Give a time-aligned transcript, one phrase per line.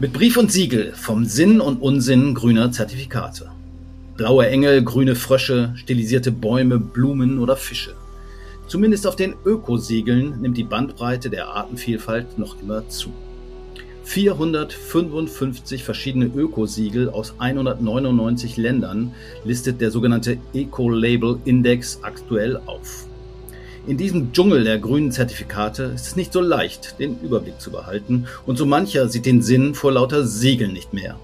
[0.00, 3.50] Mit Brief und Siegel vom Sinn und Unsinn grüner Zertifikate.
[4.16, 7.94] Blaue Engel, grüne Frösche, stilisierte Bäume, Blumen oder Fische.
[8.68, 13.12] Zumindest auf den Ökosiegeln nimmt die Bandbreite der Artenvielfalt noch immer zu.
[14.04, 19.12] 455 verschiedene Ökosiegel aus 199 Ländern
[19.44, 23.07] listet der sogenannte Eco-Label Index aktuell auf.
[23.88, 28.26] In diesem Dschungel der grünen Zertifikate ist es nicht so leicht, den Überblick zu behalten
[28.44, 31.18] und so mancher sieht den Sinn vor lauter Siegeln nicht mehr.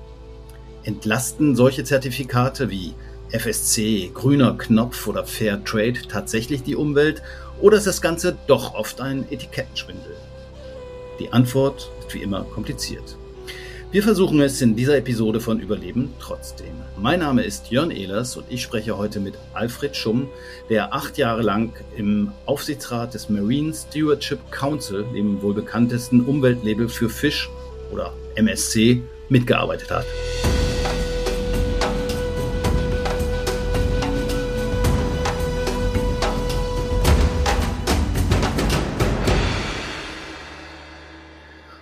[0.82, 2.95] Entlasten solche Zertifikate wie
[3.28, 7.22] FSC, grüner Knopf oder Fair Trade tatsächlich die Umwelt
[7.60, 10.16] oder ist das Ganze doch oft ein Etikettenschwindel?
[11.20, 13.19] Die Antwort ist wie immer kompliziert.
[13.94, 16.74] Wir versuchen es in dieser Episode von Überleben trotzdem.
[16.96, 20.28] Mein Name ist Jörn Ehlers und ich spreche heute mit Alfred Schumm,
[20.68, 27.08] der acht Jahre lang im Aufsichtsrat des Marine Stewardship Council, dem wohl bekanntesten Umweltlabel für
[27.08, 27.48] Fisch
[27.92, 30.06] oder MSC, mitgearbeitet hat.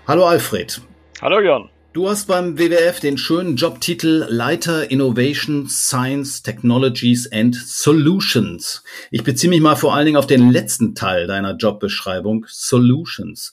[0.07, 0.79] Hallo Alfred.
[1.23, 1.72] Hallo Jörn.
[1.93, 8.83] Du hast beim WWF den schönen Jobtitel Leiter Innovation, Science, Technologies and Solutions.
[9.11, 13.53] Ich beziehe mich mal vor allen Dingen auf den letzten Teil deiner Jobbeschreibung, Solutions.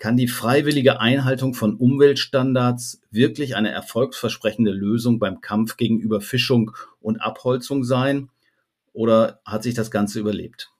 [0.00, 7.22] Kann die freiwillige Einhaltung von Umweltstandards wirklich eine erfolgsversprechende Lösung beim Kampf gegen Überfischung und
[7.22, 8.30] Abholzung sein?
[8.92, 10.72] Oder hat sich das Ganze überlebt?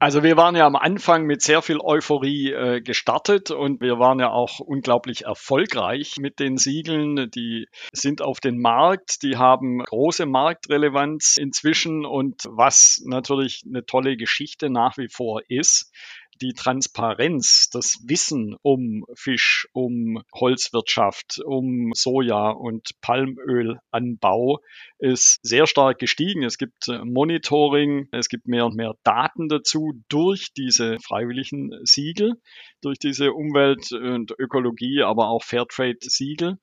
[0.00, 4.18] Also wir waren ja am Anfang mit sehr viel Euphorie äh, gestartet und wir waren
[4.18, 7.30] ja auch unglaublich erfolgreich mit den Siegeln.
[7.30, 14.16] Die sind auf den Markt, die haben große Marktrelevanz inzwischen und was natürlich eine tolle
[14.16, 15.92] Geschichte nach wie vor ist,
[16.40, 24.60] die Transparenz, das Wissen um Fisch, um Holzwirtschaft, um Soja und Palmölanbau
[24.98, 26.42] ist sehr stark gestiegen.
[26.42, 32.40] Es gibt äh, Monitoring, es gibt mehr und mehr Daten dazu durch diese freiwilligen Siegel,
[32.80, 36.58] durch diese Umwelt- und Ökologie, aber auch Fairtrade-Siegel.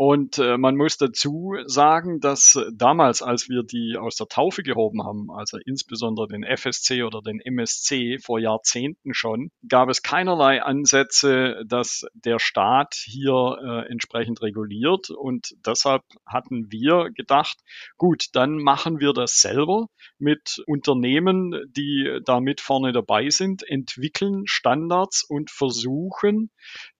[0.00, 5.02] Und äh, man muss dazu sagen, dass damals, als wir die aus der Taufe gehoben
[5.02, 11.64] haben, also insbesondere den FSC oder den MSC vor Jahrzehnten schon, gab es keinerlei Ansätze,
[11.66, 15.10] dass der Staat hier äh, entsprechend reguliert.
[15.10, 17.58] Und deshalb hatten wir gedacht,
[17.96, 19.88] gut, dann machen wir das selber
[20.20, 26.52] mit Unternehmen, die da mit vorne dabei sind, entwickeln Standards und versuchen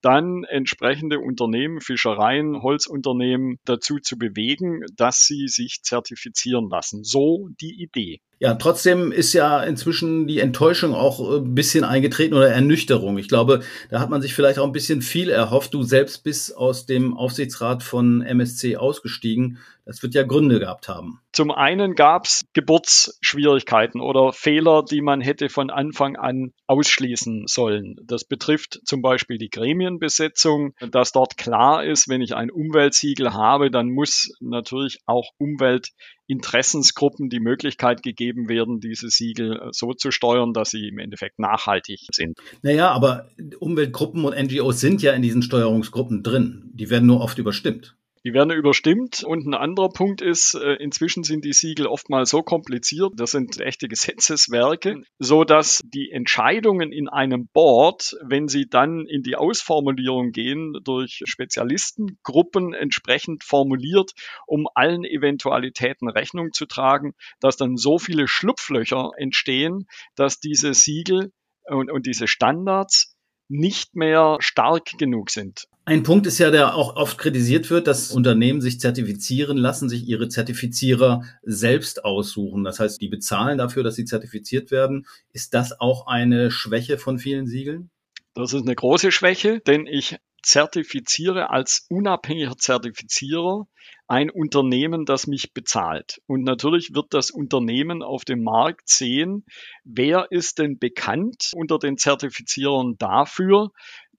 [0.03, 7.05] dann entsprechende Unternehmen, Fischereien, Holzunternehmen dazu zu bewegen, dass sie sich zertifizieren lassen.
[7.05, 8.21] So die Idee.
[8.41, 13.19] Ja, trotzdem ist ja inzwischen die Enttäuschung auch ein äh, bisschen eingetreten oder Ernüchterung.
[13.19, 15.75] Ich glaube, da hat man sich vielleicht auch ein bisschen viel erhofft.
[15.75, 19.59] Du selbst bist aus dem Aufsichtsrat von MSC ausgestiegen.
[19.85, 21.21] Das wird ja Gründe gehabt haben.
[21.39, 27.95] Zum einen gab es Geburtsschwierigkeiten oder Fehler, die man hätte von Anfang an ausschließen sollen.
[28.03, 33.71] Das betrifft zum Beispiel die Gremienbesetzung, dass dort klar ist, wenn ich ein Umweltsiegel habe,
[33.71, 40.71] dann muss natürlich auch Umweltinteressensgruppen die Möglichkeit gegeben werden, diese Siegel so zu steuern, dass
[40.71, 42.37] sie im Endeffekt nachhaltig sind.
[42.63, 43.29] Naja, aber
[43.61, 46.73] Umweltgruppen und NGOs sind ja in diesen Steuerungsgruppen drin.
[46.75, 47.95] Die werden nur oft überstimmt.
[48.29, 49.25] Die werden überstimmt.
[49.25, 53.59] Und ein anderer Punkt ist, äh, inzwischen sind die Siegel oftmals so kompliziert, das sind
[53.59, 60.33] echte Gesetzeswerke, so dass die Entscheidungen in einem Board, wenn sie dann in die Ausformulierung
[60.33, 64.13] gehen, durch Spezialistengruppen entsprechend formuliert,
[64.47, 71.33] um allen Eventualitäten Rechnung zu tragen, dass dann so viele Schlupflöcher entstehen, dass diese Siegel
[71.65, 73.18] und, und diese Standards
[73.49, 75.67] nicht mehr stark genug sind.
[75.85, 80.07] Ein Punkt ist ja, der auch oft kritisiert wird, dass Unternehmen sich zertifizieren lassen, sich
[80.07, 82.63] ihre Zertifizierer selbst aussuchen.
[82.63, 85.07] Das heißt, die bezahlen dafür, dass sie zertifiziert werden.
[85.33, 87.91] Ist das auch eine Schwäche von vielen Siegeln?
[88.35, 93.67] Das ist eine große Schwäche, denn ich zertifiziere als unabhängiger Zertifizierer
[94.07, 96.21] ein Unternehmen, das mich bezahlt.
[96.27, 99.45] Und natürlich wird das Unternehmen auf dem Markt sehen,
[99.85, 103.71] wer ist denn bekannt unter den Zertifizierern dafür,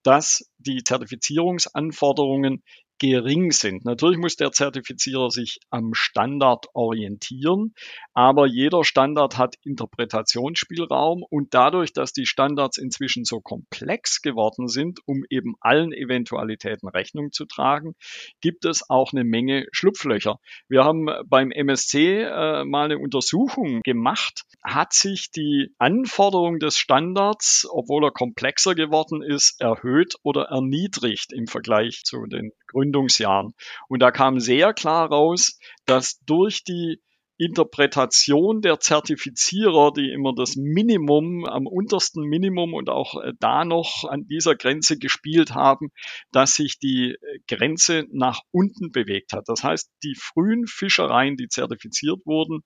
[0.04, 2.64] dass die Zertifizierungsanforderungen
[3.00, 3.86] gering sind.
[3.86, 7.74] Natürlich muss der Zertifizierer sich am Standard orientieren,
[8.14, 15.00] aber jeder Standard hat Interpretationsspielraum und dadurch, dass die Standards inzwischen so komplex geworden sind,
[15.06, 17.96] um eben allen Eventualitäten Rechnung zu tragen,
[18.42, 20.40] gibt es auch eine Menge Schlupflöcher.
[20.68, 27.68] Wir haben beim MSC äh, mal eine Untersuchung gemacht, hat sich die Anforderung des Standards,
[27.72, 32.52] obwohl er komplexer geworden ist, erhöht oder erniedrigt im Vergleich zu den
[32.90, 33.54] Gründungsjahren.
[33.88, 37.02] Und da kam sehr klar raus, dass durch die
[37.40, 44.04] Interpretation der Zertifizierer, die immer das Minimum am untersten Minimum und auch äh, da noch
[44.04, 45.90] an dieser Grenze gespielt haben,
[46.34, 49.48] dass sich die äh, Grenze nach unten bewegt hat.
[49.48, 52.60] Das heißt, die frühen Fischereien, die zertifiziert wurden,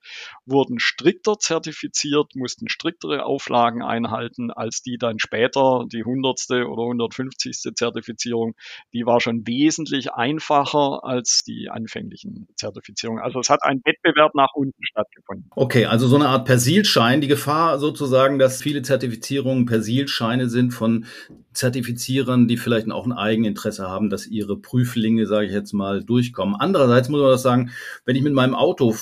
[0.48, 7.76] wurden strikter zertifiziert, mussten striktere Auflagen einhalten als die dann später, die hundertste oder 150.
[7.76, 8.56] Zertifizierung,
[8.92, 13.22] die war schon wesentlich einfacher als die anfänglichen Zertifizierungen.
[13.24, 15.46] Also es hat einen Wettbewerb nach unten stattgefunden.
[15.56, 21.06] Okay, also so eine Art Persilschein, die Gefahr sozusagen, dass viele Zertifizierungen Persilscheine sind von
[21.54, 26.56] Zertifizierern, die vielleicht auch ein Eigeninteresse haben, dass ihre Prüflinge, sage ich jetzt mal, durchkommen.
[26.56, 27.72] Andererseits muss man das sagen,
[28.06, 28.96] wenn ich mit meinem Auto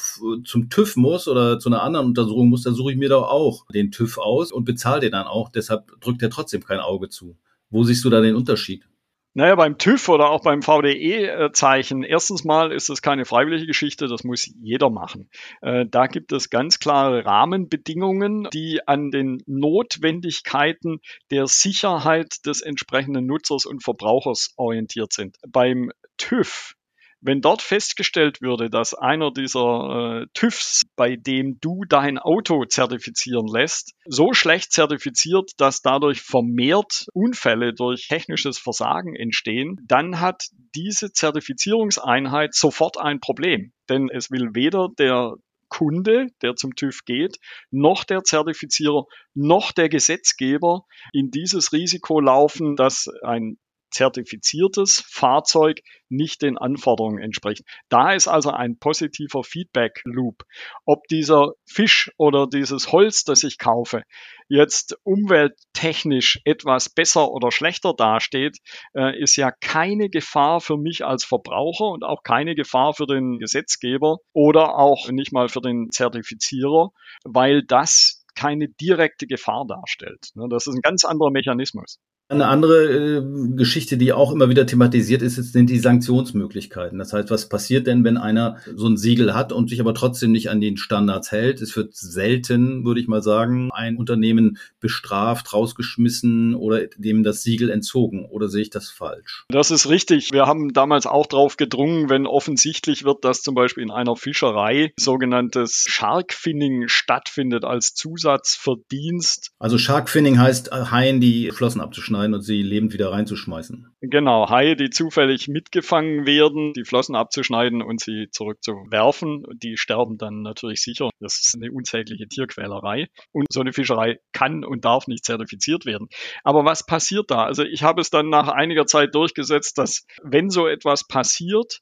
[0.46, 3.66] zum TÜV muss oder zu einer anderen Untersuchung muss, dann suche ich mir doch auch
[3.68, 5.50] den TÜV aus und bezahle den dann auch.
[5.50, 7.38] Deshalb drückt er trotzdem kein Auge zu.
[7.70, 8.86] Wo siehst du da den Unterschied?
[9.34, 14.26] Naja, beim TÜV oder auch beim VDE-Zeichen, erstens mal ist das keine freiwillige Geschichte, das
[14.26, 15.30] muss jeder machen.
[15.62, 21.00] Äh, da gibt es ganz klare Rahmenbedingungen, die an den Notwendigkeiten
[21.32, 25.38] der Sicherheit des entsprechenden Nutzers und Verbrauchers orientiert sind.
[25.48, 26.76] Beim TÜV
[27.22, 33.48] wenn dort festgestellt würde, dass einer dieser äh, TÜVs, bei dem du dein Auto zertifizieren
[33.48, 40.46] lässt, so schlecht zertifiziert, dass dadurch vermehrt Unfälle durch technisches Versagen entstehen, dann hat
[40.76, 43.72] diese Zertifizierungseinheit sofort ein Problem.
[43.88, 45.36] Denn es will weder der
[45.72, 47.38] Kunde, der zum TÜV geht,
[47.72, 53.58] noch der Zertifizierer, noch der Gesetzgeber in dieses Risiko laufen, dass ein
[53.92, 57.64] zertifiziertes Fahrzeug nicht den Anforderungen entspricht.
[57.90, 60.44] Da ist also ein positiver Feedback Loop.
[60.86, 64.04] Ob dieser Fisch oder dieses Holz, das ich kaufe,
[64.50, 68.58] jetzt umwelttechnisch etwas besser oder schlechter dasteht,
[68.94, 73.40] äh, ist ja keine Gefahr für mich als Verbraucher und auch keine Gefahr für den
[73.40, 76.92] Gesetzgeber oder auch nicht mal für den Zertifizierer,
[77.24, 80.32] weil das keine direkte Gefahr darstellt.
[80.36, 82.00] Ne, das ist ein ganz anderer Mechanismus.
[82.32, 83.22] Eine andere äh,
[83.58, 86.98] Geschichte, die auch immer wieder thematisiert ist, sind die Sanktionsmöglichkeiten.
[86.98, 90.32] Das heißt, was passiert denn, wenn einer so ein Siegel hat und sich aber trotzdem
[90.32, 91.62] nicht an den Standards hält?
[91.62, 97.70] Es wird selten, würde ich mal sagen, ein Unternehmen bestraft, rausgeschmissen oder dem das Siegel
[97.70, 98.24] entzogen.
[98.30, 99.44] Oder sehe ich das falsch?
[99.50, 100.32] Das ist richtig.
[100.32, 104.94] Wir haben damals auch darauf gedrungen, wenn offensichtlich wird, dass zum Beispiel in einer Fischerei
[104.98, 109.52] sogenanntes Sharkfinning stattfindet als Zusatzverdienst.
[109.60, 113.88] Also Sharkfinning heißt Haien die Flossen abzuschneiden abzuschneiden und sie lebend wieder reinzuschmeißen.
[114.02, 119.44] Genau, Haie, die zufällig mitgefangen werden, die Flossen abzuschneiden und sie zurückzuwerfen.
[119.54, 121.10] Die sterben dann natürlich sicher.
[121.20, 123.08] Das ist eine unsägliche Tierquälerei.
[123.32, 126.08] Und so eine Fischerei kann und darf nicht zertifiziert werden.
[126.44, 127.44] Aber was passiert da?
[127.44, 131.80] Also ich habe es dann nach einiger Zeit durchgesetzt, dass wenn so etwas passiert,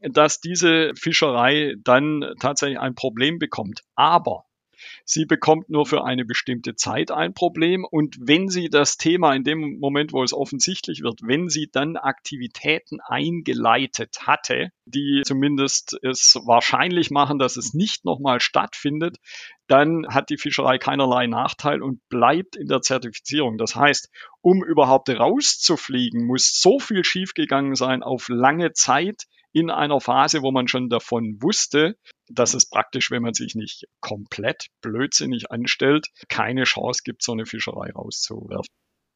[0.00, 3.80] dass diese Fischerei dann tatsächlich ein Problem bekommt.
[3.94, 4.44] Aber
[5.04, 9.44] Sie bekommt nur für eine bestimmte Zeit ein Problem und wenn sie das Thema in
[9.44, 16.38] dem Moment, wo es offensichtlich wird, wenn sie dann Aktivitäten eingeleitet hatte, die zumindest es
[16.44, 19.18] wahrscheinlich machen, dass es nicht nochmal stattfindet,
[19.66, 23.58] dann hat die Fischerei keinerlei Nachteil und bleibt in der Zertifizierung.
[23.58, 24.10] Das heißt,
[24.40, 29.26] um überhaupt rauszufliegen, muss so viel schiefgegangen sein auf lange Zeit,
[29.56, 31.96] in einer Phase, wo man schon davon wusste,
[32.28, 37.46] dass es praktisch, wenn man sich nicht komplett blödsinnig anstellt, keine Chance gibt, so eine
[37.46, 38.66] Fischerei rauszuwerfen.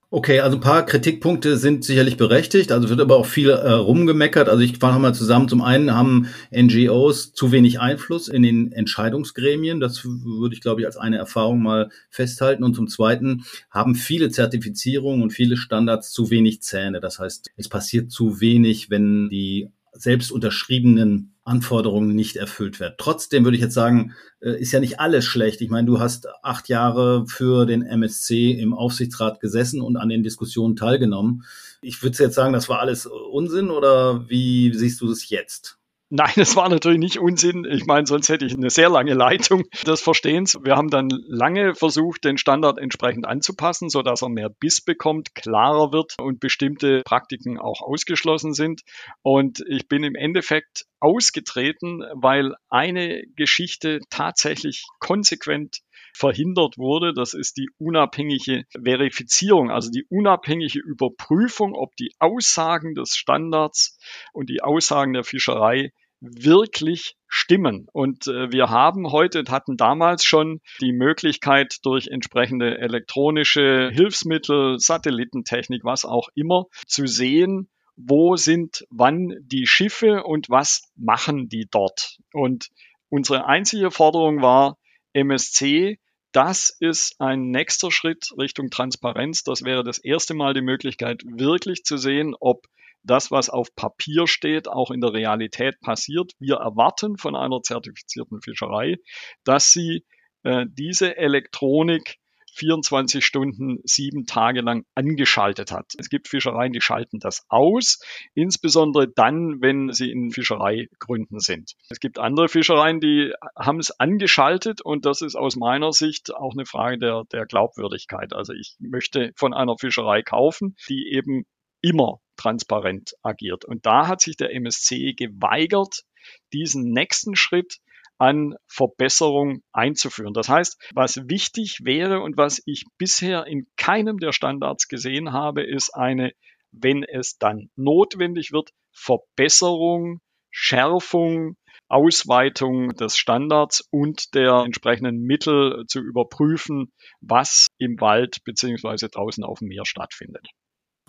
[0.08, 4.48] Okay, also ein paar Kritikpunkte sind sicherlich berechtigt, also wird aber auch viel äh, rumgemeckert.
[4.48, 5.46] Also ich fahre mal zusammen.
[5.46, 9.78] Zum einen haben NGOs zu wenig Einfluss in den Entscheidungsgremien.
[9.78, 12.64] Das würde ich, glaube ich, als eine Erfahrung mal festhalten.
[12.64, 17.00] Und zum zweiten haben viele Zertifizierungen und viele Standards zu wenig Zähne.
[17.00, 22.94] Das heißt, es passiert zu wenig, wenn die selbst unterschriebenen Anforderungen nicht erfüllt werden.
[22.98, 25.60] Trotzdem würde ich jetzt sagen, äh, ist ja nicht alles schlecht.
[25.60, 30.22] Ich meine, du hast acht Jahre für den MSC im Aufsichtsrat gesessen und an den
[30.22, 31.44] Diskussionen teilgenommen.
[31.82, 35.79] Ich würde jetzt sagen, das war alles Unsinn oder wie siehst du das jetzt?
[36.12, 37.64] Nein, es war natürlich nicht Unsinn.
[37.70, 40.58] Ich meine, sonst hätte ich eine sehr lange Leitung des Verstehens.
[40.64, 45.92] Wir haben dann lange versucht, den Standard entsprechend anzupassen, sodass er mehr Biss bekommt, klarer
[45.92, 48.82] wird und bestimmte Praktiken auch ausgeschlossen sind.
[49.22, 55.78] Und ich bin im Endeffekt ausgetreten, weil eine Geschichte tatsächlich konsequent
[56.12, 57.12] verhindert wurde.
[57.14, 63.98] Das ist die unabhängige Verifizierung, also die unabhängige Überprüfung, ob die Aussagen des Standards
[64.32, 67.86] und die Aussagen der Fischerei wirklich stimmen.
[67.92, 75.84] Und äh, wir haben heute, hatten damals schon die Möglichkeit durch entsprechende elektronische Hilfsmittel, Satellitentechnik,
[75.84, 82.18] was auch immer, zu sehen, wo sind wann die Schiffe und was machen die dort.
[82.32, 82.68] Und
[83.08, 84.76] unsere einzige Forderung war,
[85.12, 85.98] MSC,
[86.32, 89.42] das ist ein nächster Schritt Richtung Transparenz.
[89.42, 92.66] Das wäre das erste Mal die Möglichkeit, wirklich zu sehen, ob
[93.02, 96.32] das, was auf Papier steht, auch in der Realität passiert.
[96.38, 98.96] Wir erwarten von einer zertifizierten Fischerei,
[99.42, 100.04] dass sie
[100.44, 102.19] äh, diese Elektronik
[102.54, 105.92] 24 Stunden, sieben Tage lang angeschaltet hat.
[105.98, 108.00] Es gibt Fischereien, die schalten das aus,
[108.34, 111.74] insbesondere dann, wenn sie in Fischereigründen sind.
[111.88, 116.52] Es gibt andere Fischereien, die haben es angeschaltet und das ist aus meiner Sicht auch
[116.52, 118.32] eine Frage der, der Glaubwürdigkeit.
[118.32, 121.44] Also ich möchte von einer Fischerei kaufen, die eben
[121.82, 123.64] immer transparent agiert.
[123.64, 126.04] Und da hat sich der MSC geweigert,
[126.52, 127.78] diesen nächsten Schritt
[128.20, 130.34] an Verbesserung einzuführen.
[130.34, 135.62] Das heißt, was wichtig wäre und was ich bisher in keinem der Standards gesehen habe,
[135.62, 136.32] ist eine,
[136.70, 141.56] wenn es dann notwendig wird, Verbesserung, Schärfung,
[141.88, 149.60] Ausweitung des Standards und der entsprechenden Mittel zu überprüfen, was im Wald beziehungsweise draußen auf
[149.60, 150.46] dem Meer stattfindet.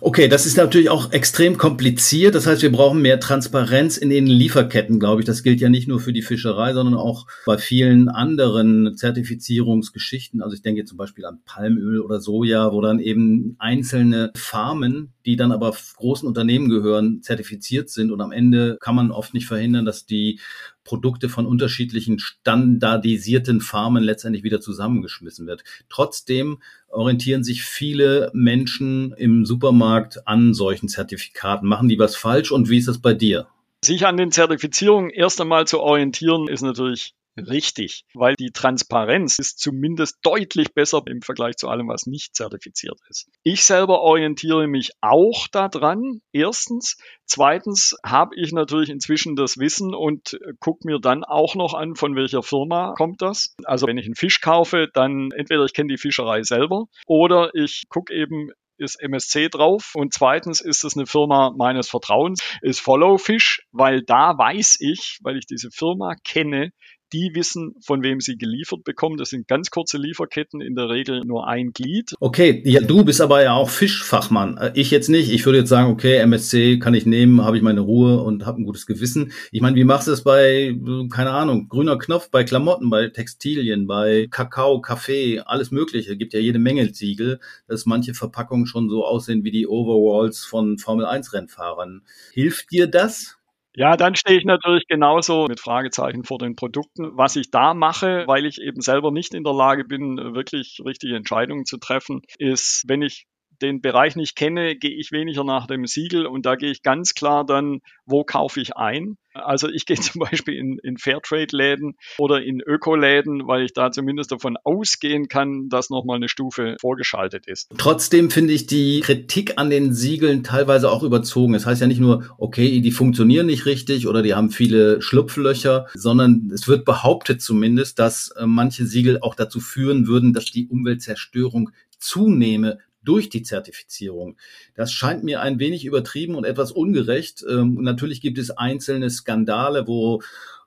[0.04, 2.34] Okay, das ist natürlich auch extrem kompliziert.
[2.34, 5.26] Das heißt, wir brauchen mehr Transparenz in den Lieferketten, glaube ich.
[5.26, 10.42] Das gilt ja nicht nur für die Fischerei, sondern auch bei vielen anderen Zertifizierungsgeschichten.
[10.42, 15.36] Also ich denke zum Beispiel an Palmöl oder Soja, wo dann eben einzelne Farmen, die
[15.36, 18.10] dann aber großen Unternehmen gehören, zertifiziert sind.
[18.10, 20.40] Und am Ende kann man oft nicht verhindern, dass die
[20.84, 25.64] Produkte von unterschiedlichen standardisierten Farmen letztendlich wieder zusammengeschmissen wird.
[25.88, 31.68] Trotzdem orientieren sich viele Menschen im Supermarkt an solchen Zertifikaten.
[31.68, 33.46] Machen die was falsch und wie ist das bei dir?
[33.84, 39.58] Sich an den Zertifizierungen erst einmal zu orientieren, ist natürlich richtig, weil die Transparenz ist
[39.58, 43.28] zumindest deutlich besser im Vergleich zu allem, was nicht zertifiziert ist.
[43.42, 46.96] Ich selber orientiere mich auch daran, erstens.
[47.24, 52.14] Zweitens habe ich natürlich inzwischen das Wissen und gucke mir dann auch noch an, von
[52.16, 53.54] welcher Firma kommt das.
[53.64, 57.84] Also wenn ich einen Fisch kaufe, dann entweder ich kenne die Fischerei selber oder ich
[57.88, 63.62] gucke eben, ist MSC drauf und zweitens ist es eine Firma meines Vertrauens, ist Followfish,
[63.70, 66.72] weil da weiß ich, weil ich diese Firma kenne,
[67.12, 69.16] die wissen, von wem sie geliefert bekommen.
[69.16, 72.14] Das sind ganz kurze Lieferketten, in der Regel nur ein Glied.
[72.20, 74.56] Okay, ja, du bist aber ja auch Fischfachmann.
[74.56, 75.30] Äh, ich jetzt nicht.
[75.30, 78.60] Ich würde jetzt sagen, okay, MSC kann ich nehmen, habe ich meine Ruhe und habe
[78.60, 79.32] ein gutes Gewissen.
[79.50, 80.76] Ich meine, wie machst du es bei,
[81.10, 86.16] keine Ahnung, grüner Knopf, bei Klamotten, bei Textilien, bei Kakao, Kaffee, alles Mögliche.
[86.16, 90.78] Gibt ja jede Menge Siegel, dass manche Verpackungen schon so aussehen wie die Overalls von
[90.78, 92.02] Formel 1 Rennfahrern.
[92.32, 93.38] Hilft dir das?
[93.74, 97.16] Ja, dann stehe ich natürlich genauso mit Fragezeichen vor den Produkten.
[97.16, 101.16] Was ich da mache, weil ich eben selber nicht in der Lage bin, wirklich richtige
[101.16, 103.24] Entscheidungen zu treffen, ist, wenn ich
[103.62, 107.14] den Bereich nicht kenne, gehe ich weniger nach dem Siegel und da gehe ich ganz
[107.14, 109.16] klar dann, wo kaufe ich ein.
[109.34, 114.32] Also ich gehe zum Beispiel in, in Fairtrade-Läden oder in Öko-Läden, weil ich da zumindest
[114.32, 117.70] davon ausgehen kann, dass nochmal eine Stufe vorgeschaltet ist.
[117.78, 121.54] Trotzdem finde ich die Kritik an den Siegeln teilweise auch überzogen.
[121.54, 125.00] Es das heißt ja nicht nur, okay, die funktionieren nicht richtig oder die haben viele
[125.00, 130.46] Schlupflöcher, sondern es wird behauptet zumindest, dass äh, manche Siegel auch dazu führen würden, dass
[130.46, 134.36] die Umweltzerstörung zunehme durch die Zertifizierung.
[134.74, 137.44] Das scheint mir ein wenig übertrieben und etwas ungerecht.
[137.48, 140.22] Ähm, natürlich gibt es einzelne Skandale, wo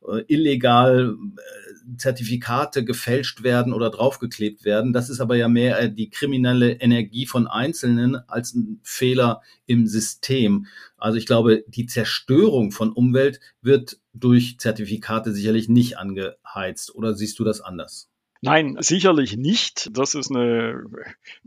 [0.07, 4.93] äh, illegal äh, Zertifikate gefälscht werden oder draufgeklebt werden.
[4.93, 9.87] Das ist aber ja mehr äh, die kriminelle Energie von Einzelnen als ein Fehler im
[9.87, 10.67] System.
[10.97, 16.93] Also ich glaube, die Zerstörung von Umwelt wird durch Zertifikate sicherlich nicht angeheizt.
[16.95, 18.09] Oder siehst du das anders?
[18.45, 19.89] Nein, sicherlich nicht.
[19.97, 20.83] Das ist eine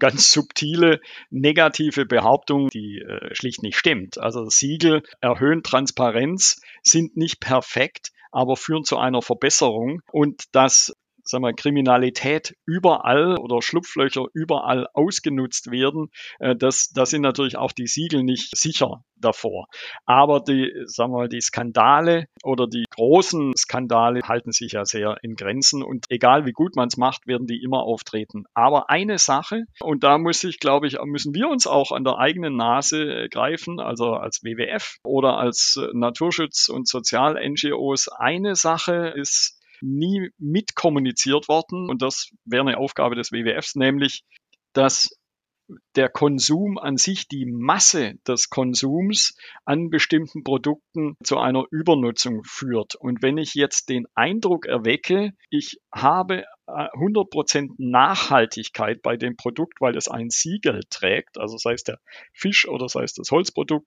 [0.00, 1.00] ganz subtile
[1.30, 4.18] negative Behauptung, die äh, schlicht nicht stimmt.
[4.18, 10.02] Also Siegel erhöhen Transparenz, sind nicht perfekt, aber führen zu einer Verbesserung.
[10.10, 10.92] Und das
[11.28, 17.72] sagen wir, Kriminalität überall oder Schlupflöcher überall ausgenutzt werden, äh, das, das sind natürlich auch
[17.72, 19.66] die Siegel nicht sicher davor.
[20.06, 25.16] Aber die, sagen wir mal, die Skandale oder die großen Skandale halten sich ja sehr
[25.22, 28.44] in Grenzen und egal wie gut man es macht, werden die immer auftreten.
[28.54, 32.18] Aber eine Sache, und da muss ich, glaube ich, müssen wir uns auch an der
[32.18, 39.12] eigenen Nase äh, greifen, also als WWF oder als äh, Naturschutz- und Sozial-NGOs, eine Sache
[39.14, 44.24] ist nie mitkommuniziert worden und das wäre eine Aufgabe des WWFs, nämlich
[44.72, 45.18] dass
[45.96, 52.94] der Konsum an sich, die Masse des Konsums an bestimmten Produkten zu einer Übernutzung führt.
[52.94, 59.80] Und wenn ich jetzt den Eindruck erwecke, ich habe 100% äh, Nachhaltigkeit bei dem Produkt,
[59.80, 61.98] weil es ein Siegel trägt, also sei es der
[62.32, 63.86] Fisch oder sei es das Holzprodukt,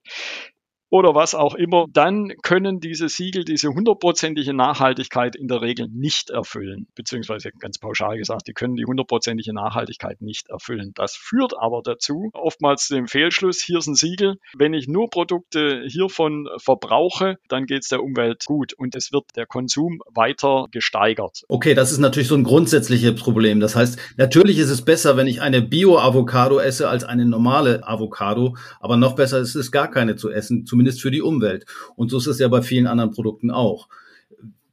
[0.92, 6.30] oder was auch immer, dann können diese Siegel diese hundertprozentige Nachhaltigkeit in der Regel nicht
[6.30, 6.86] erfüllen.
[6.96, 10.92] Beziehungsweise ganz pauschal gesagt, die können die hundertprozentige Nachhaltigkeit nicht erfüllen.
[10.96, 15.10] Das führt aber dazu, oftmals zu dem Fehlschluss, hier ist ein Siegel, wenn ich nur
[15.10, 20.66] Produkte hiervon verbrauche, dann geht es der Umwelt gut und es wird der Konsum weiter
[20.72, 21.44] gesteigert.
[21.48, 23.62] Okay, das ist natürlich so ein grundsätzliches Problem.
[23.62, 28.58] Das heißt, natürlich ist es besser, wenn ich eine Bio-Avocado esse als eine normale Avocado,
[28.82, 31.66] aber noch besser ist es gar keine zu essen, zumindest zumindest für die Umwelt.
[31.96, 33.88] Und so ist es ja bei vielen anderen Produkten auch.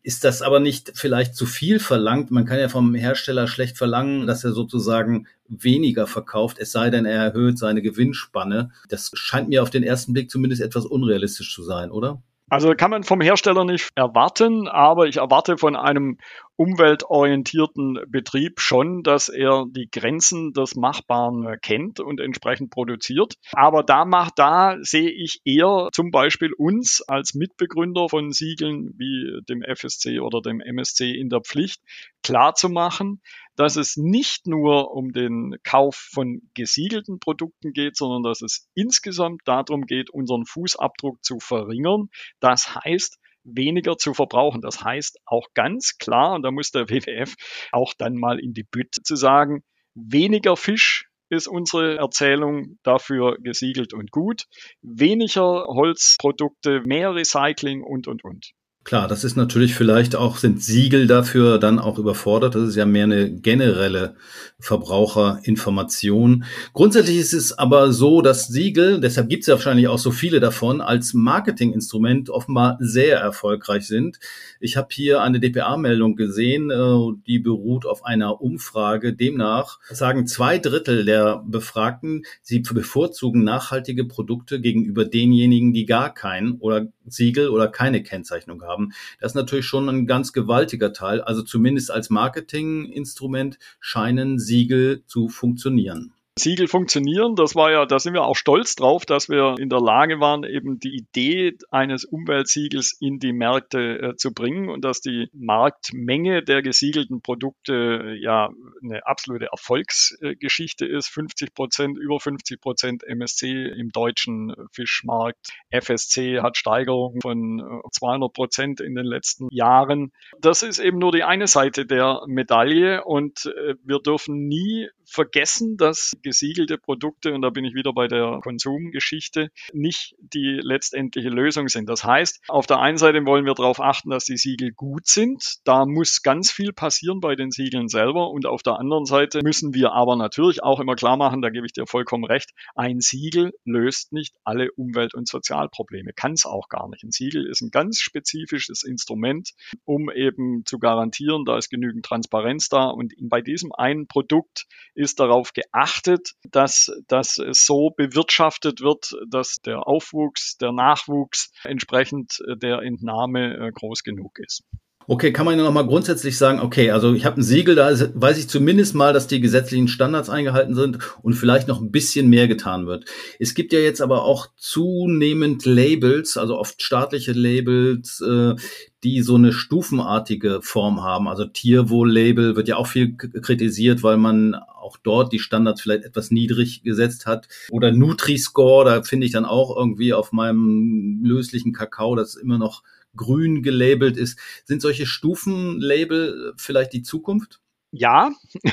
[0.02, 2.30] Ist das aber nicht vielleicht zu viel verlangt?
[2.30, 7.04] Man kann ja vom Hersteller schlecht verlangen, dass er sozusagen weniger verkauft, es sei denn,
[7.04, 8.70] er erhöht seine Gewinnspanne.
[8.88, 12.22] Das scheint mir auf den ersten Blick zumindest etwas unrealistisch zu sein, oder?
[12.48, 16.16] Also kann man vom Hersteller nicht erwarten, aber ich erwarte von einem
[16.58, 23.34] umweltorientierten Betrieb schon, dass er die Grenzen des Machbaren kennt und entsprechend produziert.
[23.52, 29.40] Aber da macht, da sehe ich eher zum Beispiel uns als Mitbegründer von Siegeln wie
[29.48, 31.80] dem FSC oder dem MSC in der Pflicht,
[32.24, 33.22] klar zu machen,
[33.54, 39.42] dass es nicht nur um den Kauf von gesiegelten Produkten geht, sondern dass es insgesamt
[39.44, 42.08] darum geht, unseren Fußabdruck zu verringern.
[42.40, 43.20] Das heißt,
[43.54, 44.60] weniger zu verbrauchen.
[44.60, 47.34] Das heißt auch ganz klar, und da muss der WWF
[47.72, 49.62] auch dann mal in die Bütte zu sagen,
[49.94, 54.44] weniger Fisch ist unsere Erzählung dafür gesiegelt und gut.
[54.80, 58.52] Weniger Holzprodukte, mehr Recycling und, und, und.
[58.88, 62.54] Klar, das ist natürlich vielleicht auch, sind Siegel dafür dann auch überfordert.
[62.54, 64.16] Das ist ja mehr eine generelle
[64.60, 66.44] Verbraucherinformation.
[66.72, 70.40] Grundsätzlich ist es aber so, dass Siegel, deshalb gibt es ja wahrscheinlich auch so viele
[70.40, 74.20] davon, als Marketinginstrument offenbar sehr erfolgreich sind.
[74.58, 79.12] Ich habe hier eine DPA-Meldung gesehen, äh, die beruht auf einer Umfrage.
[79.12, 86.52] Demnach sagen zwei Drittel der Befragten, sie bevorzugen nachhaltige Produkte gegenüber denjenigen, die gar kein
[86.52, 88.77] oder Siegel oder keine Kennzeichnung haben.
[89.20, 91.20] Das ist natürlich schon ein ganz gewaltiger Teil.
[91.20, 96.12] Also zumindest als Marketinginstrument scheinen Siegel zu funktionieren.
[96.38, 97.34] Siegel funktionieren.
[97.34, 100.44] Das war ja, da sind wir auch stolz drauf, dass wir in der Lage waren,
[100.44, 106.42] eben die Idee eines Umweltsiegels in die Märkte äh, zu bringen und dass die Marktmenge
[106.42, 107.72] der gesiegelten Produkte
[108.04, 108.50] äh, ja
[108.82, 111.08] eine absolute Erfolgsgeschichte ist.
[111.08, 115.38] 50 Prozent, über 50 Prozent MSC im deutschen Fischmarkt.
[115.70, 120.12] FSC hat Steigerungen von 200 äh, Prozent in den letzten Jahren.
[120.40, 125.76] Das ist eben nur die eine Seite der Medaille und äh, wir dürfen nie vergessen,
[125.76, 131.68] dass gesiegelte Produkte, und da bin ich wieder bei der Konsumgeschichte, nicht die letztendliche Lösung
[131.68, 131.88] sind.
[131.88, 135.56] Das heißt, auf der einen Seite wollen wir darauf achten, dass die Siegel gut sind.
[135.64, 138.30] Da muss ganz viel passieren bei den Siegeln selber.
[138.30, 141.66] Und auf der anderen Seite müssen wir aber natürlich auch immer klar machen, da gebe
[141.66, 146.12] ich dir vollkommen recht, ein Siegel löst nicht alle Umwelt- und Sozialprobleme.
[146.12, 147.02] Kann es auch gar nicht.
[147.02, 149.50] Ein Siegel ist ein ganz spezifisches Instrument,
[149.84, 152.88] um eben zu garantieren, da ist genügend Transparenz da.
[152.88, 154.66] Und bei diesem einen Produkt
[154.98, 162.82] ist darauf geachtet, dass das so bewirtschaftet wird, dass der Aufwuchs, der Nachwuchs entsprechend der
[162.82, 164.64] Entnahme äh, groß genug ist.
[165.10, 168.36] Okay, kann man ja nochmal grundsätzlich sagen, okay, also ich habe ein Siegel, da weiß
[168.36, 172.46] ich zumindest mal, dass die gesetzlichen Standards eingehalten sind und vielleicht noch ein bisschen mehr
[172.46, 173.06] getan wird.
[173.38, 178.54] Es gibt ja jetzt aber auch zunehmend Labels, also oft staatliche Labels, äh,
[179.02, 181.26] die so eine stufenartige Form haben.
[181.26, 186.30] Also Tierwohl-Label wird ja auch viel kritisiert, weil man auch dort die Standards vielleicht etwas
[186.30, 187.48] niedrig gesetzt hat.
[187.70, 192.82] Oder Nutri-Score, da finde ich dann auch irgendwie auf meinem löslichen Kakao, das immer noch
[193.16, 194.38] grün gelabelt ist.
[194.64, 197.60] Sind solche Stufenlabel vielleicht die Zukunft?
[197.90, 198.32] Ja,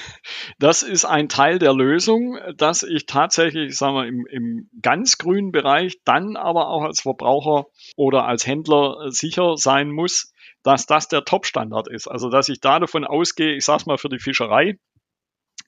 [0.59, 5.51] das ist ein Teil der Lösung, dass ich tatsächlich, sagen wir, im, im ganz grünen
[5.51, 11.23] Bereich dann aber auch als Verbraucher oder als Händler sicher sein muss, dass das der
[11.23, 12.07] Top-Standard ist.
[12.07, 14.77] Also dass ich da davon ausgehe, ich sage es mal für die Fischerei,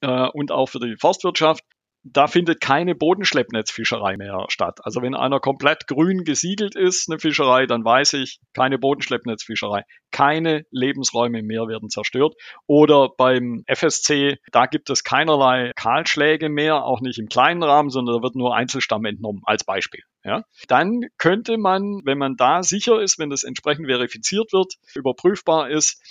[0.01, 1.63] äh, und auch für die Forstwirtschaft,
[2.13, 4.79] da findet keine Bodenschleppnetzfischerei mehr statt.
[4.83, 9.83] Also wenn einer komplett grün gesiegelt ist, eine Fischerei, dann weiß ich, keine Bodenschleppnetzfischerei.
[10.11, 12.35] Keine Lebensräume mehr werden zerstört.
[12.65, 18.17] Oder beim FSC, da gibt es keinerlei Kahlschläge mehr, auch nicht im kleinen Rahmen, sondern
[18.17, 20.01] da wird nur Einzelstamm entnommen, als Beispiel.
[20.23, 25.69] Ja, dann könnte man, wenn man da sicher ist, wenn das entsprechend verifiziert wird, überprüfbar
[25.69, 26.01] ist,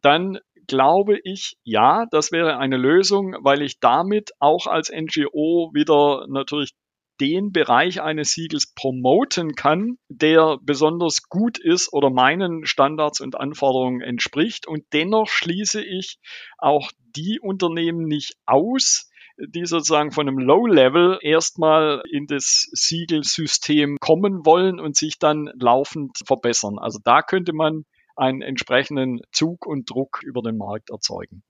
[0.00, 6.26] dann glaube ich, ja, das wäre eine Lösung, weil ich damit auch als NGO wieder
[6.28, 6.74] natürlich
[7.20, 14.02] den Bereich eines Siegels promoten kann, der besonders gut ist oder meinen Standards und Anforderungen
[14.02, 14.66] entspricht.
[14.66, 16.18] Und dennoch schließe ich
[16.58, 24.46] auch die Unternehmen nicht aus, die sozusagen von einem Low-Level erstmal in das Siegelsystem kommen
[24.46, 26.78] wollen und sich dann laufend verbessern.
[26.78, 27.84] Also da könnte man
[28.16, 31.42] einen entsprechenden Zug und Druck über den Markt erzeugen.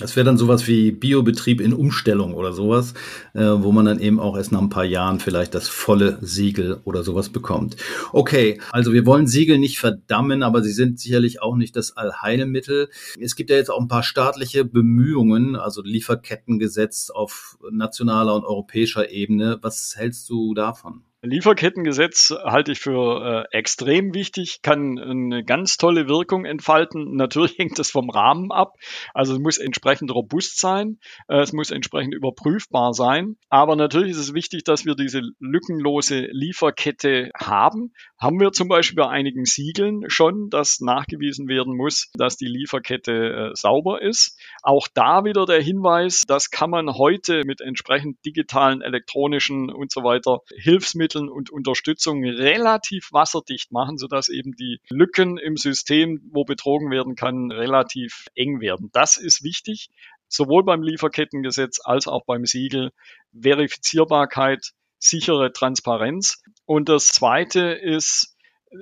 [0.00, 2.94] Das wäre dann sowas wie Biobetrieb in Umstellung oder sowas,
[3.34, 6.80] äh, wo man dann eben auch erst nach ein paar Jahren vielleicht das volle Siegel
[6.84, 7.76] oder sowas bekommt.
[8.12, 12.90] Okay, also wir wollen Siegel nicht verdammen, aber sie sind sicherlich auch nicht das Allheilmittel.
[13.18, 19.10] Es gibt ja jetzt auch ein paar staatliche Bemühungen, also Lieferkettengesetz auf nationaler und europäischer
[19.10, 19.58] Ebene.
[19.62, 21.02] Was hältst du davon?
[21.22, 27.16] Lieferkettengesetz halte ich für äh, extrem wichtig, kann eine ganz tolle Wirkung entfalten.
[27.16, 28.76] Natürlich hängt es vom Rahmen ab.
[29.14, 33.36] Also es muss entsprechend robust sein, äh, es muss entsprechend überprüfbar sein.
[33.48, 37.92] Aber natürlich ist es wichtig, dass wir diese lückenlose Lieferkette haben.
[38.20, 43.12] Haben wir zum Beispiel bei einigen Siegeln schon, dass nachgewiesen werden muss, dass die Lieferkette
[43.12, 44.36] äh, sauber ist.
[44.62, 50.02] Auch da wieder der Hinweis, das kann man heute mit entsprechend digitalen, elektronischen und so
[50.02, 56.90] weiter Hilfsmitteln und Unterstützung relativ wasserdicht machen, sodass eben die Lücken im System, wo betrogen
[56.90, 58.90] werden kann, relativ eng werden.
[58.92, 59.90] Das ist wichtig,
[60.26, 62.90] sowohl beim Lieferkettengesetz als auch beim Siegel.
[63.40, 66.42] Verifizierbarkeit, sichere Transparenz.
[66.68, 68.36] Und das Zweite ist,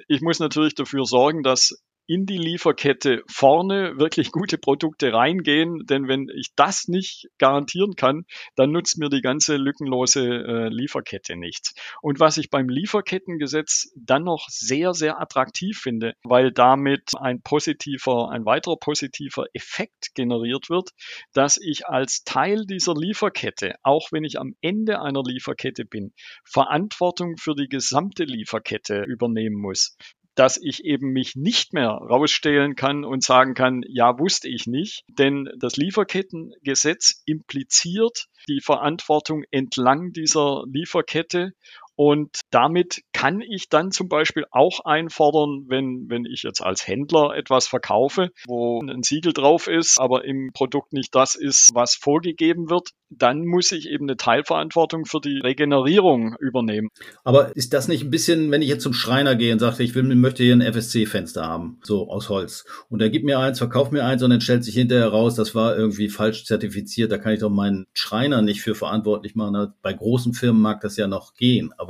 [0.08, 6.08] ich muss natürlich dafür sorgen, dass in die Lieferkette vorne wirklich gute Produkte reingehen, denn
[6.08, 11.74] wenn ich das nicht garantieren kann, dann nutzt mir die ganze lückenlose äh, Lieferkette nichts.
[12.02, 18.30] Und was ich beim Lieferkettengesetz dann noch sehr, sehr attraktiv finde, weil damit ein positiver,
[18.30, 20.90] ein weiterer positiver Effekt generiert wird,
[21.32, 26.12] dass ich als Teil dieser Lieferkette, auch wenn ich am Ende einer Lieferkette bin,
[26.44, 29.96] Verantwortung für die gesamte Lieferkette übernehmen muss
[30.36, 35.04] dass ich eben mich nicht mehr rausstellen kann und sagen kann, ja, wusste ich nicht.
[35.08, 41.52] Denn das Lieferkettengesetz impliziert die Verantwortung entlang dieser Lieferkette
[41.96, 47.34] und damit kann ich dann zum Beispiel auch einfordern, wenn, wenn ich jetzt als Händler
[47.34, 52.68] etwas verkaufe, wo ein Siegel drauf ist, aber im Produkt nicht das ist, was vorgegeben
[52.68, 56.88] wird, dann muss ich eben eine Teilverantwortung für die Regenerierung übernehmen.
[57.24, 59.94] Aber ist das nicht ein bisschen, wenn ich jetzt zum Schreiner gehe und sage, ich
[59.94, 63.92] will, möchte hier ein FSC-Fenster haben, so aus Holz, und er gibt mir eins, verkauft
[63.92, 67.32] mir eins und dann stellt sich hinterher raus, das war irgendwie falsch zertifiziert, da kann
[67.32, 69.72] ich doch meinen Schreiner nicht für verantwortlich machen.
[69.82, 71.85] Bei großen Firmen mag das ja noch gehen, aber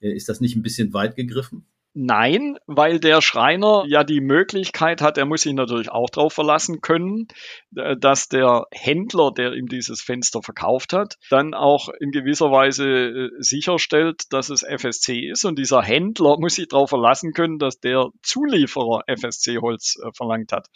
[0.00, 1.66] äh, ist das nicht ein bisschen weit gegriffen?
[1.92, 6.80] Nein, weil der Schreiner ja die Möglichkeit hat, er muss sich natürlich auch darauf verlassen
[6.80, 7.26] können,
[7.74, 12.86] äh, dass der Händler, der ihm dieses Fenster verkauft hat, dann auch in gewisser Weise
[12.86, 15.44] äh, sicherstellt, dass es FSC ist.
[15.44, 20.68] Und dieser Händler muss sich darauf verlassen können, dass der Zulieferer FSC-Holz verlangt hat.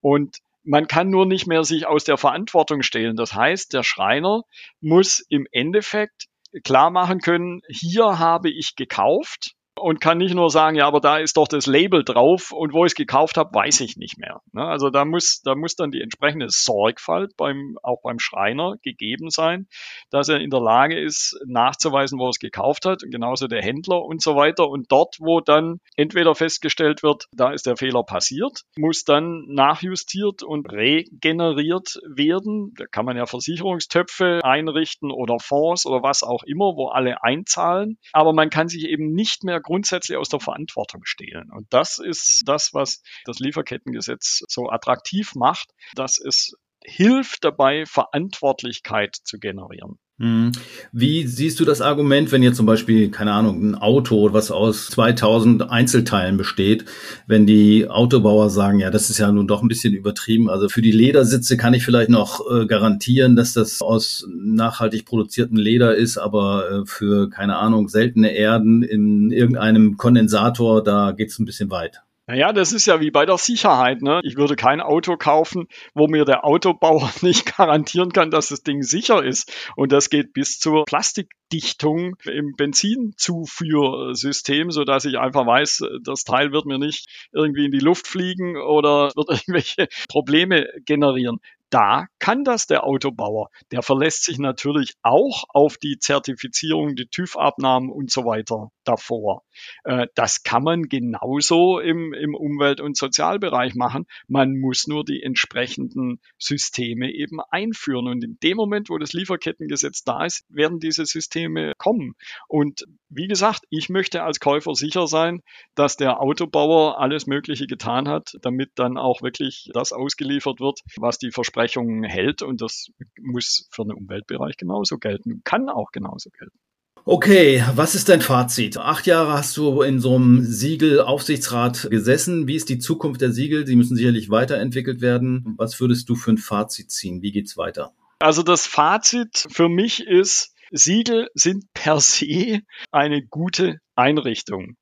[0.00, 3.16] Und man kann nur nicht mehr sich aus der Verantwortung stehlen.
[3.16, 4.42] Das heißt, der Schreiner
[4.80, 6.28] muss im Endeffekt
[6.64, 11.18] klar machen können, hier habe ich gekauft und kann nicht nur sagen, ja, aber da
[11.18, 14.40] ist doch das Label drauf und wo ich es gekauft habe, weiß ich nicht mehr.
[14.52, 14.64] Ne?
[14.64, 19.66] Also da muss, da muss dann die entsprechende Sorgfalt beim, auch beim Schreiner gegeben sein,
[20.10, 23.62] dass er in der Lage ist, nachzuweisen, wo er es gekauft hat, und genauso der
[23.62, 24.68] Händler und so weiter.
[24.68, 30.42] Und dort, wo dann entweder festgestellt wird, da ist der Fehler passiert, muss dann nachjustiert
[30.42, 32.74] und regeneriert werden.
[32.76, 37.96] Da kann man ja Versicherungstöpfe einrichten oder Fonds oder was auch immer, wo alle einzahlen.
[38.12, 41.50] Aber man kann sich eben nicht mehr grundsätzlich aus der Verantwortung stehlen.
[41.50, 49.16] Und das ist das, was das Lieferkettengesetz so attraktiv macht, dass es hilft dabei, Verantwortlichkeit
[49.22, 49.98] zu generieren.
[50.22, 50.52] Hm.
[50.92, 54.86] Wie siehst du das Argument, wenn jetzt zum Beispiel, keine Ahnung, ein Auto, was aus
[54.86, 56.84] 2000 Einzelteilen besteht,
[57.26, 60.48] wenn die Autobauer sagen, ja, das ist ja nun doch ein bisschen übertrieben.
[60.48, 65.56] Also für die Ledersitze kann ich vielleicht noch äh, garantieren, dass das aus nachhaltig produziertem
[65.56, 71.38] Leder ist, aber äh, für, keine Ahnung, seltene Erden in irgendeinem Kondensator, da geht es
[71.40, 72.02] ein bisschen weit.
[72.32, 74.00] Naja, das ist ja wie bei der Sicherheit.
[74.00, 74.22] Ne?
[74.24, 78.82] Ich würde kein Auto kaufen, wo mir der Autobauer nicht garantieren kann, dass das Ding
[78.82, 79.52] sicher ist.
[79.76, 86.52] Und das geht bis zur Plastikdichtung im Benzinzuführsystem, so dass ich einfach weiß, das Teil
[86.52, 91.38] wird mir nicht irgendwie in die Luft fliegen oder wird irgendwelche Probleme generieren
[91.72, 93.48] da kann das der Autobauer.
[93.70, 99.42] Der verlässt sich natürlich auch auf die Zertifizierung, die TÜV-Abnahmen und so weiter davor.
[99.84, 104.06] Äh, das kann man genauso im, im Umwelt- und Sozialbereich machen.
[104.28, 108.06] Man muss nur die entsprechenden Systeme eben einführen.
[108.06, 112.14] Und in dem Moment, wo das Lieferkettengesetz da ist, werden diese Systeme kommen.
[112.48, 115.42] Und wie gesagt, ich möchte als Käufer sicher sein,
[115.74, 121.18] dass der Autobauer alles Mögliche getan hat, damit dann auch wirklich das ausgeliefert wird, was
[121.18, 121.30] die
[121.62, 122.42] Versprechungen hält.
[122.42, 122.88] Und das
[123.20, 126.58] muss für den Umweltbereich genauso gelten, kann auch genauso gelten.
[127.04, 128.76] Okay, was ist dein Fazit?
[128.78, 132.46] Acht Jahre hast du in so einem Siegel-Aufsichtsrat gesessen.
[132.46, 133.66] Wie ist die Zukunft der Siegel?
[133.66, 135.54] Sie müssen sicherlich weiterentwickelt werden.
[135.58, 137.20] Was würdest du für ein Fazit ziehen?
[137.20, 137.92] Wie geht's weiter?
[138.20, 142.60] Also das Fazit für mich ist, Siegel sind per se
[142.92, 144.76] eine gute Einrichtung.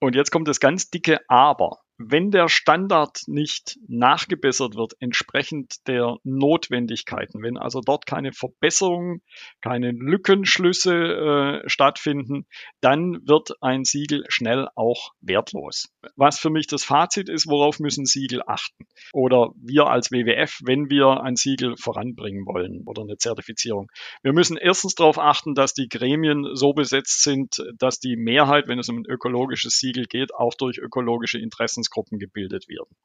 [0.00, 6.16] Und jetzt kommt das ganz dicke Aber wenn der Standard nicht nachgebessert wird, entsprechend der
[6.24, 9.20] Notwendigkeiten, wenn also dort keine Verbesserungen,
[9.60, 12.46] keine Lückenschlüsse äh, stattfinden,
[12.80, 15.92] dann wird ein Siegel schnell auch wertlos.
[16.16, 18.86] Was für mich das Fazit ist, worauf müssen Siegel achten?
[19.12, 23.90] Oder wir als WWF, wenn wir ein Siegel voranbringen wollen oder eine Zertifizierung.
[24.22, 28.78] Wir müssen erstens darauf achten, dass die Gremien so besetzt sind, dass die Mehrheit, wenn
[28.78, 32.96] es um ein ökologisches Siegel geht, auch durch ökologische Interessen Interessensgruppen gebildet werden.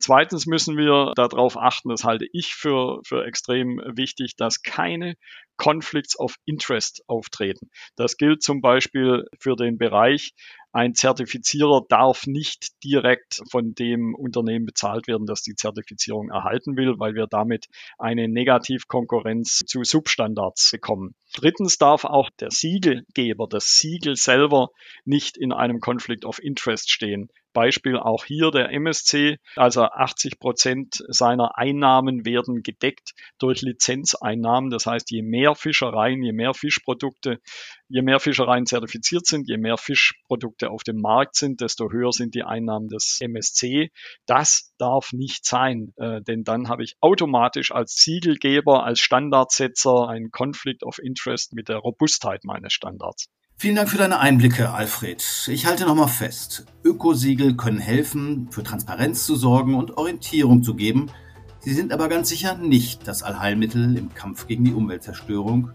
[0.00, 5.14] Zweitens müssen wir darauf achten, das halte ich für, für extrem wichtig, dass keine
[5.56, 7.70] Conflicts of Interest auftreten.
[7.96, 10.32] Das gilt zum Beispiel für den Bereich
[10.72, 16.94] ein Zertifizierer darf nicht direkt von dem Unternehmen bezahlt werden, das die Zertifizierung erhalten will,
[16.98, 17.66] weil wir damit
[17.98, 21.16] eine Negativkonkurrenz zu Substandards bekommen.
[21.34, 24.68] Drittens darf auch der Siegelgeber, das Siegel selber
[25.04, 27.30] nicht in einem Conflict of Interest stehen.
[27.52, 34.70] Beispiel auch hier der MSC, also 80 Prozent seiner Einnahmen werden gedeckt durch Lizenzeinnahmen.
[34.70, 37.40] Das heißt, je mehr Fischereien, je mehr Fischprodukte,
[37.88, 42.34] je mehr Fischereien zertifiziert sind, je mehr Fischprodukte auf dem Markt sind, desto höher sind
[42.34, 43.90] die Einnahmen des MSC.
[44.26, 50.30] Das darf nicht sein, äh, denn dann habe ich automatisch als Siegelgeber, als Standardsetzer einen
[50.30, 53.28] Conflict of Interest mit der Robustheit meines Standards.
[53.60, 55.22] Vielen Dank für deine Einblicke, Alfred.
[55.48, 56.64] Ich halte nochmal fest.
[56.82, 61.10] Ökosiegel können helfen, für Transparenz zu sorgen und Orientierung zu geben.
[61.58, 65.72] Sie sind aber ganz sicher nicht das Allheilmittel im Kampf gegen die Umweltzerstörung,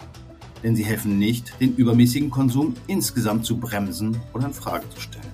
[0.63, 5.31] denn sie helfen nicht, den übermäßigen Konsum insgesamt zu bremsen oder in Frage zu stellen.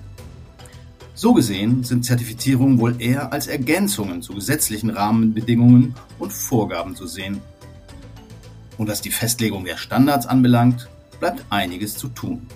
[1.14, 7.40] So gesehen sind Zertifizierungen wohl eher als Ergänzungen zu gesetzlichen Rahmenbedingungen und Vorgaben zu sehen.
[8.76, 10.90] Und was die Festlegung der Standards anbelangt,
[11.22, 12.48] bleibt einiges zu tun.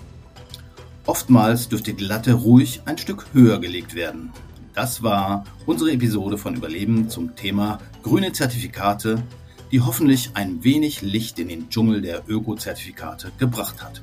[1.05, 4.31] Oftmals dürfte die Latte ruhig ein Stück höher gelegt werden.
[4.73, 9.23] Das war unsere Episode von Überleben zum Thema grüne Zertifikate,
[9.71, 14.01] die hoffentlich ein wenig Licht in den Dschungel der Öko-Zertifikate gebracht hat.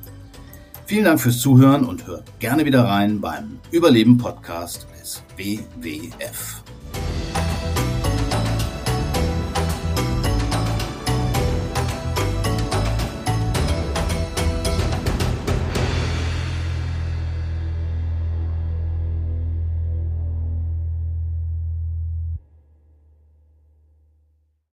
[0.87, 6.64] Vielen Dank fürs Zuhören und hört gerne wieder rein beim Überleben Podcast des WWF.